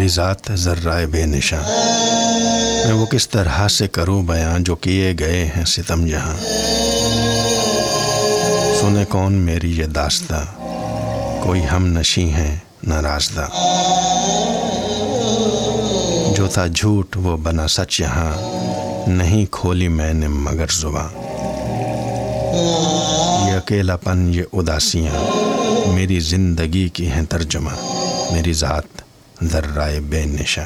میری 0.00 0.08
ذات 0.08 0.36
ذرائے 0.54 1.06
بے 1.06 1.26
نشاں 1.26 1.62
میں 2.86 2.92
وہ 2.92 3.06
کس 3.06 3.28
طرح 3.28 3.68
سے 3.68 3.88
کروں 3.88 4.22
بیاں 4.22 4.58
جو 4.58 4.76
کیے 4.76 5.14
گئے 5.18 5.44
ہیں 5.56 5.64
ستم 5.64 6.06
جہاں۔ 6.06 6.36
سنے 8.80 9.04
کون 9.04 9.32
میری 9.32 9.78
یہ 9.78 9.84
داستہ۔ 9.84 10.44
کوئی 11.42 11.62
ہم 11.72 11.86
نشیں 11.86 12.26
ہیں، 12.26 12.56
نہ 12.82 12.94
نارازدہ 12.94 13.46
جو 16.36 16.46
تھا 16.46 16.66
جھوٹ، 16.66 17.16
وہ 17.16 17.36
بنا 17.36 17.68
سچ 17.68 18.00
یہاں۔ 18.00 18.32
نہیں 19.08 19.46
کھولی 19.46 19.88
میں 19.88 20.14
نے 20.14 20.28
مگر 20.28 20.66
زباں۔ 20.80 21.08
یہ 23.48 23.56
اکیلا 23.56 23.96
پن، 23.96 24.34
یہ 24.34 24.42
اداسیاں۔ 24.52 25.24
میری 25.92 26.20
زندگی 26.20 26.88
کی 26.88 27.10
ہیں 27.10 27.24
ترجمہ۔ 27.24 27.70
میری 28.32 28.52
ذات 28.52 29.09
ذرائے 29.42 30.00
بے 30.00 30.24
نشاں 30.24 30.64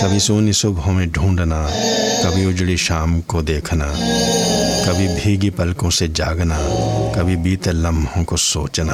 کبھی 0.00 0.18
سونی 0.18 0.52
صبحوں 0.52 0.92
میں 0.92 1.06
ڈھونڈنا، 1.06 1.66
کبھی 2.22 2.44
اجڑی 2.44 2.76
شام 2.76 3.20
کو 3.20 3.42
دیکھنا، 3.42 3.86
کبھی 4.86 5.08
بھیگی 5.08 5.50
پلکوں 5.50 5.90
سے 5.90 6.06
جاگنا، 6.06 6.58
کبھی 7.14 7.36
بیتے 7.36 7.72
لمحوں 7.72 8.24
کو 8.24 8.36
سوچنا۔ 8.36 8.92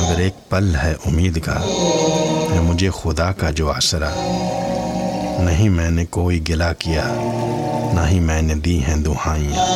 مگر 0.00 0.18
ایک 0.18 0.50
پل 0.50 0.74
ہے 0.82 0.94
امید 1.06 1.42
کا، 1.44 1.60
ہے 2.54 2.60
مجھے 2.60 2.90
خدا 2.90 3.32
کا 3.32 3.50
جو 3.50 3.72
آسرا۔ 3.72 4.10
نہیں 5.38 5.68
میں 5.68 5.90
نے 5.90 6.06
کوئی 6.06 6.48
گلا 6.48 6.72
کیا 6.72 7.02
نہ 7.92 8.08
ہی 8.10 8.20
میں 8.20 8.42
نے 8.42 8.54
دی 8.54 8.84
ہیں 8.84 8.96
دہائیاں۔ 8.96 9.66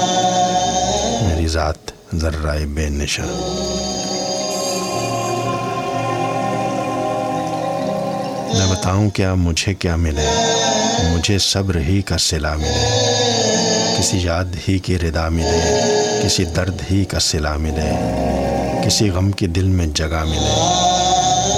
میری 1.28 1.46
ذات 1.46 1.90
ذرائے 2.14 2.66
بے 2.66 2.88
نشاں 2.88 3.26
میں 8.54 8.66
بتاؤں 8.66 9.10
کیا 9.10 9.34
مجھے 9.34 9.74
کیا 9.74 9.96
ملے؟ 9.96 10.54
مجھے 11.10 11.38
صبر 11.38 11.76
ہی 11.76 12.02
کا 12.02 12.18
صلا 12.18 12.54
ملے۔ 12.54 13.04
کسی 13.98 14.18
یاد 14.22 14.44
ہی 14.68 14.78
کی 14.78 14.98
ردا 14.98 15.28
ملے، 15.28 15.80
کسی 16.24 16.44
درد 16.44 16.80
ہی 16.90 17.04
کا 17.04 17.18
صلا 17.18 17.56
ملے، 17.56 17.90
کسی 18.84 19.10
غم 19.10 19.30
کی 19.30 19.46
دل 19.46 19.64
میں 19.64 19.86
جگہ 19.86 20.24
ملے۔ 20.24 20.74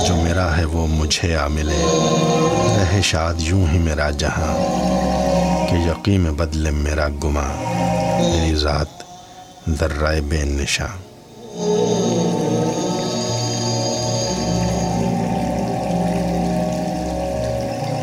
جو 0.08 0.16
میرا 0.16 0.56
ہے 0.56 0.64
وہ 0.64 0.86
مجھے 0.86 1.36
آ 1.36 1.46
ملے۔ 1.46 1.84
رہے 2.78 3.00
شاد 3.02 3.34
یوں 3.38 3.66
ہی 3.72 3.78
میرا 3.78 4.10
جہاں، 4.10 4.56
کہ 5.70 5.74
یقین 5.74 6.20
میں 6.20 6.30
بدلے 6.30 6.70
میرا 6.70 7.08
گما 7.08 7.48
میری 8.18 8.54
ذات 8.54 9.02
ذرائے 9.80 10.20
بے 10.20 10.44
نشاں۔ 10.44 10.88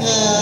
ہے 0.08 0.37